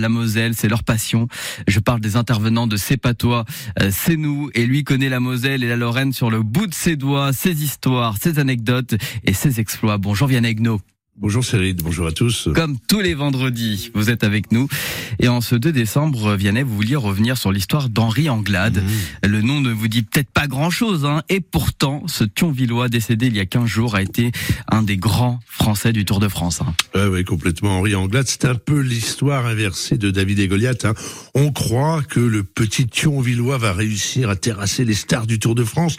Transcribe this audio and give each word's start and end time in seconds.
La 0.00 0.08
Moselle, 0.08 0.54
c'est 0.54 0.68
leur 0.68 0.84
passion. 0.84 1.26
Je 1.66 1.80
parle 1.80 2.00
des 2.00 2.14
intervenants 2.14 2.68
de 2.68 2.76
C'est 2.76 2.96
pas 2.96 3.14
toi, 3.14 3.44
euh, 3.82 3.90
c'est 3.92 4.16
nous. 4.16 4.48
Et 4.54 4.64
lui 4.64 4.84
connaît 4.84 5.08
la 5.08 5.18
Moselle 5.18 5.64
et 5.64 5.68
la 5.68 5.74
Lorraine 5.74 6.12
sur 6.12 6.30
le 6.30 6.40
bout 6.44 6.68
de 6.68 6.74
ses 6.74 6.94
doigts, 6.94 7.32
ses 7.32 7.64
histoires, 7.64 8.16
ses 8.16 8.38
anecdotes 8.38 8.94
et 9.24 9.32
ses 9.32 9.58
exploits. 9.58 9.98
Bonjour 9.98 10.28
Vianney 10.28 10.54
Gno. 10.54 10.80
Bonjour 11.20 11.44
Cyril, 11.44 11.74
bonjour 11.82 12.06
à 12.06 12.12
tous. 12.12 12.48
Comme 12.54 12.78
tous 12.86 13.00
les 13.00 13.14
vendredis, 13.14 13.90
vous 13.92 14.08
êtes 14.08 14.22
avec 14.22 14.52
nous. 14.52 14.68
Et 15.18 15.26
en 15.26 15.40
ce 15.40 15.56
2 15.56 15.72
décembre, 15.72 16.36
Vianney, 16.36 16.62
vous 16.62 16.76
vouliez 16.76 16.94
revenir 16.94 17.36
sur 17.36 17.50
l'histoire 17.50 17.88
d'Henri 17.88 18.28
Anglade. 18.28 18.76
Mmh. 18.76 19.26
Le 19.26 19.42
nom 19.42 19.60
ne 19.60 19.72
vous 19.72 19.88
dit 19.88 20.04
peut-être 20.04 20.30
pas 20.30 20.46
grand-chose, 20.46 21.04
hein. 21.04 21.24
et 21.28 21.40
pourtant, 21.40 22.04
ce 22.06 22.22
Thionvillois 22.22 22.88
décédé 22.88 23.26
il 23.26 23.36
y 23.36 23.40
a 23.40 23.46
15 23.46 23.66
jours 23.66 23.96
a 23.96 24.02
été 24.02 24.30
un 24.70 24.84
des 24.84 24.96
grands 24.96 25.40
Français 25.44 25.92
du 25.92 26.04
Tour 26.04 26.20
de 26.20 26.28
France. 26.28 26.60
Hein. 26.60 26.72
Ouais, 26.94 27.08
ouais, 27.08 27.24
complètement. 27.24 27.78
Henri 27.78 27.96
Anglade, 27.96 28.28
c'est 28.28 28.44
un 28.44 28.54
peu 28.54 28.78
l'histoire 28.78 29.44
inversée 29.44 29.98
de 29.98 30.12
David 30.12 30.38
et 30.38 30.46
Goliath. 30.46 30.84
Hein. 30.84 30.94
On 31.34 31.50
croit 31.50 32.02
que 32.08 32.20
le 32.20 32.44
petit 32.44 32.86
Thionvillois 32.86 33.58
va 33.58 33.72
réussir 33.72 34.30
à 34.30 34.36
terrasser 34.36 34.84
les 34.84 34.94
stars 34.94 35.26
du 35.26 35.40
Tour 35.40 35.56
de 35.56 35.64
France 35.64 35.96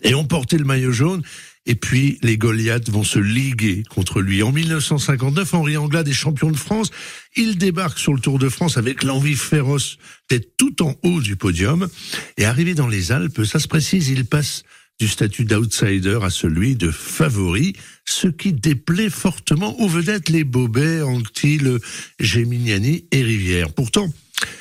et 0.00 0.14
emporter 0.14 0.56
le 0.56 0.64
maillot 0.64 0.92
jaune. 0.92 1.22
Et 1.64 1.76
puis, 1.76 2.18
les 2.22 2.38
Goliaths 2.38 2.90
vont 2.90 3.04
se 3.04 3.20
liguer 3.20 3.84
contre 3.88 4.20
lui. 4.20 4.42
En 4.42 4.50
1959, 4.50 5.54
Henri 5.54 5.76
Anglade 5.76 6.08
est 6.08 6.12
champion 6.12 6.50
de 6.50 6.56
France. 6.56 6.90
Il 7.36 7.56
débarque 7.56 7.98
sur 7.98 8.12
le 8.12 8.20
Tour 8.20 8.40
de 8.40 8.48
France 8.48 8.78
avec 8.78 9.04
l'envie 9.04 9.36
féroce 9.36 9.98
d'être 10.28 10.56
tout 10.56 10.82
en 10.82 10.96
haut 11.04 11.20
du 11.20 11.36
podium. 11.36 11.88
Et 12.36 12.44
arrivé 12.44 12.74
dans 12.74 12.88
les 12.88 13.12
Alpes, 13.12 13.44
ça 13.44 13.60
se 13.60 13.68
précise, 13.68 14.08
il 14.08 14.24
passe 14.24 14.64
du 15.02 15.08
statut 15.08 15.44
d'outsider 15.44 16.20
à 16.22 16.30
celui 16.30 16.76
de 16.76 16.92
favori, 16.92 17.74
ce 18.04 18.28
qui 18.28 18.52
déplaît 18.52 19.10
fortement 19.10 19.76
aux 19.80 19.88
vedettes 19.88 20.28
les 20.28 20.44
Bobet, 20.44 21.02
Anctil, 21.02 21.80
Géminiani 22.20 23.06
et 23.10 23.22
Rivière. 23.24 23.72
Pourtant, 23.72 24.12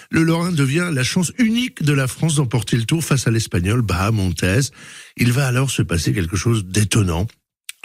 le 0.09 0.23
Lorrain 0.23 0.51
devient 0.51 0.89
la 0.91 1.03
chance 1.03 1.31
unique 1.37 1.83
de 1.83 1.93
la 1.93 2.07
France 2.07 2.37
d'emporter 2.37 2.75
le 2.75 2.85
tour 2.85 3.03
face 3.03 3.27
à 3.27 3.29
l'Espagnol 3.29 3.83
Bahamontes. 3.83 4.71
Il 5.15 5.31
va 5.31 5.45
alors 5.45 5.69
se 5.69 5.83
passer 5.83 6.11
quelque 6.11 6.37
chose 6.37 6.65
d'étonnant. 6.65 7.27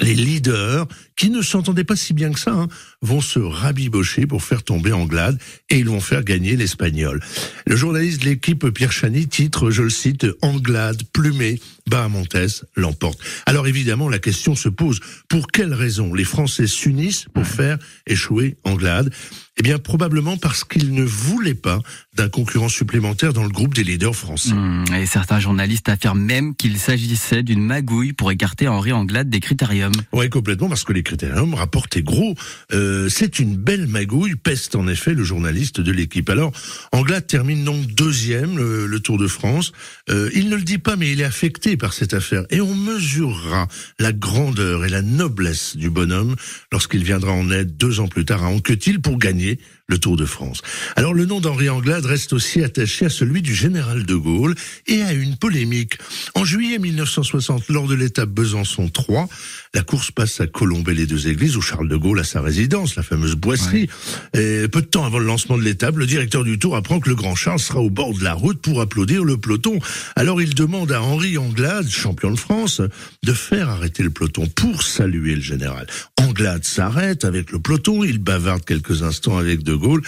Les 0.00 0.14
leaders, 0.14 0.86
qui 1.14 1.28
ne 1.28 1.42
s'entendaient 1.42 1.84
pas 1.84 1.96
si 1.96 2.14
bien 2.14 2.32
que 2.32 2.40
ça, 2.40 2.52
hein, 2.52 2.68
vont 3.02 3.20
se 3.20 3.38
rabibocher 3.38 4.26
pour 4.26 4.42
faire 4.42 4.62
tomber 4.62 4.92
Anglade 4.92 5.38
et 5.68 5.78
ils 5.78 5.88
vont 5.88 6.00
faire 6.00 6.22
gagner 6.24 6.56
l'Espagnol. 6.56 7.22
Le 7.66 7.76
journaliste 7.76 8.22
de 8.22 8.30
l'équipe 8.30 8.70
Pierre 8.70 8.92
Chani 8.92 9.26
titre, 9.26 9.70
je 9.70 9.82
le 9.82 9.90
cite, 9.90 10.26
Anglade, 10.40 11.02
plumé, 11.12 11.60
Bahamontes 11.88 12.64
l'emporte. 12.74 13.18
Alors 13.46 13.66
évidemment, 13.66 14.08
la 14.08 14.18
question 14.18 14.54
se 14.54 14.68
pose, 14.68 15.00
pour 15.28 15.48
quelles 15.48 15.74
raisons 15.74 16.14
les 16.14 16.24
Français 16.24 16.66
s'unissent 16.66 17.26
pour 17.32 17.46
faire 17.46 17.78
échouer 18.06 18.56
Anglade? 18.64 19.12
Eh 19.58 19.62
bien, 19.62 19.78
probablement 19.78 20.36
parce 20.36 20.64
qu'ils 20.64 20.92
ne 20.92 21.02
voulaient 21.02 21.54
pas 21.54 21.80
d'un 22.14 22.28
concurrent 22.28 22.68
supplémentaire 22.68 23.32
dans 23.32 23.42
le 23.42 23.48
groupe 23.48 23.72
des 23.72 23.84
leaders 23.84 24.14
français. 24.14 24.52
Mmh, 24.52 24.84
et 24.94 25.06
certains 25.06 25.40
journalistes 25.40 25.88
affirment 25.88 26.22
même 26.22 26.54
qu'il 26.54 26.76
s'agissait 26.76 27.42
d'une 27.42 27.62
magouille 27.62 28.12
pour 28.12 28.30
écarter 28.30 28.68
Henri 28.68 28.92
Anglade 28.92 29.30
des 29.30 29.40
critériums. 29.40 29.94
Oui, 30.12 30.28
complètement, 30.28 30.68
parce 30.68 30.84
que 30.84 30.92
les 30.92 31.02
critériums 31.02 31.54
rapportaient 31.54 32.02
gros. 32.02 32.34
Euh, 32.74 33.08
c'est 33.08 33.38
une 33.38 33.56
belle 33.56 33.86
magouille, 33.86 34.36
peste 34.36 34.76
en 34.76 34.86
effet 34.88 35.14
le 35.14 35.24
journaliste 35.24 35.80
de 35.80 35.90
l'équipe. 35.90 36.28
Alors, 36.28 36.52
Anglade 36.92 37.26
termine 37.26 37.64
donc 37.64 37.86
deuxième 37.86 38.58
le, 38.58 38.86
le 38.86 39.00
Tour 39.00 39.16
de 39.16 39.26
France. 39.26 39.72
Euh, 40.10 40.28
il 40.34 40.50
ne 40.50 40.56
le 40.56 40.62
dit 40.62 40.78
pas, 40.78 40.96
mais 40.96 41.12
il 41.12 41.22
est 41.22 41.24
affecté 41.24 41.75
par 41.76 41.92
cette 41.92 42.14
affaire. 42.14 42.44
Et 42.50 42.60
on 42.60 42.74
mesurera 42.74 43.68
la 43.98 44.12
grandeur 44.12 44.84
et 44.84 44.88
la 44.88 45.02
noblesse 45.02 45.76
du 45.76 45.90
bonhomme 45.90 46.36
lorsqu'il 46.72 47.04
viendra 47.04 47.32
en 47.32 47.50
aide 47.50 47.76
deux 47.76 48.00
ans 48.00 48.08
plus 48.08 48.24
tard 48.24 48.44
à 48.44 48.48
Anquetil 48.48 49.00
pour 49.00 49.18
gagner 49.18 49.58
le 49.88 49.98
Tour 49.98 50.16
de 50.16 50.24
France. 50.24 50.62
Alors 50.96 51.14
le 51.14 51.26
nom 51.26 51.40
d'Henri 51.40 51.68
Anglade 51.68 52.06
reste 52.06 52.32
aussi 52.32 52.62
attaché 52.62 53.06
à 53.06 53.08
celui 53.08 53.40
du 53.40 53.54
général 53.54 54.04
de 54.04 54.14
Gaulle 54.14 54.54
et 54.86 55.02
à 55.02 55.12
une 55.12 55.36
polémique. 55.36 55.98
En 56.34 56.44
juillet 56.44 56.78
1960, 56.78 57.68
lors 57.68 57.86
de 57.86 57.94
l'étape 57.94 58.28
Besançon 58.28 58.88
3, 58.88 59.28
la 59.74 59.82
course 59.82 60.10
passe 60.10 60.40
à 60.40 60.46
Colombey 60.46 60.94
les 60.94 61.06
deux 61.06 61.28
églises 61.28 61.56
où 61.56 61.62
Charles 61.62 61.88
de 61.88 61.96
Gaulle 61.96 62.18
a 62.18 62.24
sa 62.24 62.40
résidence, 62.40 62.96
la 62.96 63.04
fameuse 63.04 63.36
boisserie. 63.36 63.88
Et 64.34 64.66
peu 64.68 64.80
de 64.80 64.86
temps 64.86 65.04
avant 65.04 65.18
le 65.18 65.26
lancement 65.26 65.56
de 65.56 65.62
l'étape, 65.62 65.96
le 65.96 66.06
directeur 66.06 66.42
du 66.42 66.58
Tour 66.58 66.74
apprend 66.74 66.98
que 66.98 67.08
le 67.08 67.14
grand 67.14 67.36
Charles 67.36 67.60
sera 67.60 67.80
au 67.80 67.90
bord 67.90 68.12
de 68.12 68.24
la 68.24 68.34
route 68.34 68.60
pour 68.60 68.80
applaudir 68.80 69.22
le 69.22 69.36
peloton. 69.36 69.78
Alors 70.16 70.42
il 70.42 70.54
demande 70.54 70.90
à 70.90 71.02
Henri 71.02 71.38
Anglade, 71.38 71.88
champion 71.88 72.32
de 72.32 72.38
France, 72.38 72.80
de 73.22 73.32
faire 73.32 73.68
arrêter 73.68 74.02
le 74.02 74.10
peloton 74.10 74.46
pour 74.48 74.82
saluer 74.82 75.36
le 75.36 75.42
général. 75.42 75.86
Anglade 76.36 76.64
s'arrête 76.64 77.24
avec 77.24 77.50
le 77.50 77.60
peloton, 77.60 78.04
il 78.04 78.18
bavarde 78.18 78.62
quelques 78.62 79.02
instants 79.02 79.38
avec 79.38 79.62
De 79.62 79.74
Gaulle, 79.74 80.02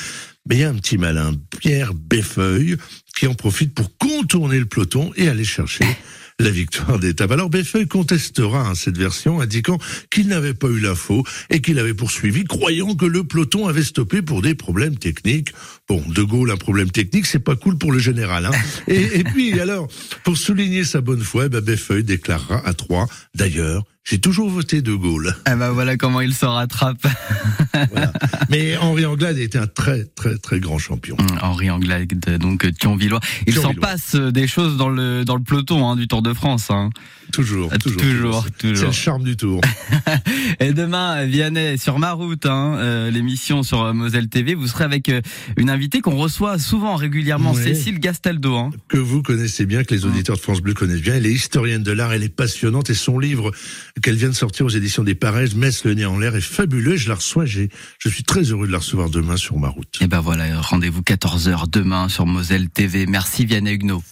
mais 0.47 0.56
il 0.56 0.61
y 0.61 0.65
a 0.65 0.69
un 0.69 0.75
petit 0.75 0.99
malin, 0.99 1.33
Pierre 1.59 1.94
Beffeuille, 1.94 2.77
qui 3.16 3.27
en 3.27 3.33
profite 3.33 3.72
pour 3.72 3.97
contourner 3.97 4.59
le 4.59 4.66
peloton 4.66 5.11
et 5.16 5.31
aller 5.31 5.44
chercher 5.44 5.87
la 6.39 6.50
victoire 6.50 6.99
d'étape. 6.99 7.31
Alors 7.31 7.49
Beffeuille 7.49 7.89
contestera 7.89 8.61
hein, 8.61 8.75
cette 8.75 8.99
version, 8.99 9.41
indiquant 9.41 9.78
qu'il 10.11 10.28
n'avait 10.28 10.53
pas 10.53 10.69
eu 10.69 10.81
l'info 10.81 11.25
et 11.49 11.62
qu'il 11.62 11.78
avait 11.78 11.94
poursuivi, 11.94 12.45
croyant 12.45 12.95
que 12.95 13.06
le 13.06 13.25
peloton 13.25 13.66
avait 13.66 13.83
stoppé 13.83 14.21
pour 14.21 14.43
des 14.43 14.55
problèmes 14.55 14.99
techniques. 14.99 15.55
Bon, 15.89 16.03
De 16.09 16.22
Gaulle, 16.22 16.50
un 16.50 16.59
problème 16.59 16.91
technique, 16.91 17.25
c'est 17.25 17.39
pas 17.39 17.56
cool 17.56 17.78
pour 17.78 17.91
le 17.91 18.00
général. 18.00 18.45
Hein. 18.45 18.53
et, 18.87 19.25
puis 19.25 19.59
alors, 19.60 19.89
pour 20.25 20.37
souligner 20.37 20.84
sa 20.84 21.00
bonne 21.00 21.22
foi, 21.22 21.47
eh 21.47 21.49
ben 21.49 21.62
déclarera 22.03 22.60
à 22.66 22.75
trois, 22.75 23.06
d'ailleurs, 23.34 23.84
j'ai 24.08 24.19
toujours 24.19 24.48
voté 24.48 24.80
De 24.80 24.94
Gaulle. 24.94 25.36
Eh 25.46 25.54
ben 25.54 25.70
voilà 25.70 25.98
comment 25.98 26.22
il 26.22 26.32
se 26.32 26.46
rattrape. 26.46 27.06
voilà. 27.91 28.10
Mais 28.48 28.74
Henri 28.78 29.04
Anglade 29.04 29.36
était 29.36 29.58
un 29.58 29.66
très 29.66 30.04
très 30.06 30.38
très 30.38 30.60
grand 30.60 30.78
champion. 30.78 31.14
Mmh, 31.16 31.38
Henri 31.42 31.70
Anglade, 31.70 32.38
donc 32.41 32.66
Thionvillois. 32.78 33.20
Il 33.47 33.54
s'en 33.54 33.74
passe 33.74 34.14
des 34.14 34.47
choses 34.47 34.78
dans 34.78 34.88
le 34.88 35.26
dans 35.26 35.36
le 35.36 35.42
peloton 35.42 35.86
hein, 35.86 35.94
du 35.94 36.08
Tour 36.08 36.22
de 36.22 36.32
France. 36.32 36.70
Hein. 36.70 36.88
Toujours, 37.32 37.70
toujours, 37.78 38.00
toujours, 38.00 38.47
toujours. 38.52 38.76
C'est 38.78 38.86
le 38.86 38.92
charme 38.92 39.24
du 39.24 39.36
Tour. 39.36 39.60
Et 40.60 40.72
demain, 40.72 41.26
Vianney 41.26 41.76
sur 41.76 41.98
ma 41.98 42.12
route, 42.12 42.47
hein, 42.47 42.76
euh, 42.78 43.10
l'émission 43.10 43.62
sur 43.62 43.92
Moselle 43.92 44.28
TV, 44.28 44.54
vous 44.54 44.66
serez 44.66 44.84
avec 44.84 45.10
euh, 45.10 45.20
une 45.58 45.68
invitée 45.68 46.00
qu'on 46.00 46.16
reçoit 46.16 46.58
souvent 46.58 46.97
régulièrement, 46.97 47.52
Ouais. 47.52 47.62
Cécile 47.62 47.98
Gastaldo. 47.98 48.56
Hein. 48.56 48.70
que 48.88 48.97
vous 48.97 49.22
connaissez 49.22 49.66
bien, 49.66 49.84
que 49.84 49.94
les 49.94 50.06
auditeurs 50.06 50.36
de 50.36 50.41
France 50.41 50.62
Bleu 50.62 50.72
connaissent 50.72 51.02
bien. 51.02 51.14
Elle 51.16 51.26
est 51.26 51.32
historienne 51.32 51.82
de 51.82 51.92
l'art, 51.92 52.14
elle 52.14 52.22
est 52.22 52.34
passionnante 52.34 52.88
et 52.88 52.94
son 52.94 53.18
livre 53.18 53.52
qu'elle 54.00 54.16
vient 54.16 54.28
de 54.28 54.34
sortir 54.34 54.66
aux 54.66 54.70
éditions 54.70 55.03
des 55.04 55.14
Pareilles, 55.14 55.54
Metz 55.56 55.84
le 55.84 55.94
nez 55.94 56.04
en 56.04 56.19
l'air, 56.19 56.36
est 56.36 56.41
fabuleux. 56.41 56.97
Je 56.97 57.09
la 57.09 57.14
reçois, 57.16 57.44
j'ai, 57.44 57.69
je 57.98 58.09
suis 58.09 58.25
très 58.25 58.42
heureux 58.42 58.66
de 58.66 58.72
la 58.72 58.78
recevoir 58.78 59.10
demain 59.10 59.36
sur 59.36 59.59
ma 59.59 59.69
route. 59.69 59.98
Et 60.00 60.06
ben 60.06 60.20
voilà, 60.20 60.60
rendez-vous 60.60 61.03
14h 61.03 61.69
demain 61.70 62.09
sur 62.09 62.26
Moselle 62.26 62.69
TV. 62.69 63.06
Merci 63.06 63.44
Vianney 63.44 63.72
Huguenot. 63.72 64.03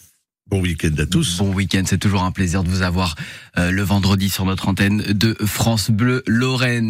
Bon 0.49 0.61
week-end 0.61 0.95
à 0.99 1.07
tous. 1.07 1.39
Bon 1.39 1.53
week-end, 1.53 1.83
c'est 1.87 1.99
toujours 1.99 2.23
un 2.23 2.31
plaisir 2.31 2.63
de 2.63 2.69
vous 2.69 2.83
avoir 2.83 3.17
euh, 3.59 3.73
le 3.73 3.83
vendredi 3.83 4.29
sur 4.29 4.45
notre 4.45 4.69
antenne 4.69 4.99
de 4.99 5.37
France 5.45 5.91
Bleu 5.91 6.23
Lorraine. 6.29 6.85